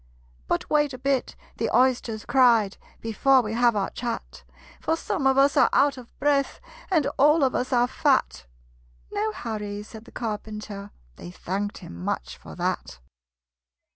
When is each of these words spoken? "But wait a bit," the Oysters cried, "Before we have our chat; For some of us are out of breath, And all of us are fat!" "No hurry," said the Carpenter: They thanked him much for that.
"But 0.47 0.67
wait 0.67 0.93
a 0.93 0.97
bit," 0.97 1.35
the 1.57 1.69
Oysters 1.71 2.25
cried, 2.25 2.77
"Before 3.01 3.43
we 3.43 3.53
have 3.53 3.75
our 3.75 3.91
chat; 3.91 4.41
For 4.79 4.97
some 4.97 5.27
of 5.27 5.37
us 5.37 5.55
are 5.55 5.69
out 5.71 5.95
of 5.95 6.17
breath, 6.19 6.59
And 6.89 7.05
all 7.19 7.43
of 7.43 7.53
us 7.53 7.71
are 7.71 7.87
fat!" 7.87 8.47
"No 9.11 9.31
hurry," 9.31 9.83
said 9.83 10.05
the 10.05 10.11
Carpenter: 10.11 10.89
They 11.17 11.29
thanked 11.29 11.77
him 11.85 12.03
much 12.03 12.35
for 12.35 12.55
that. 12.55 12.97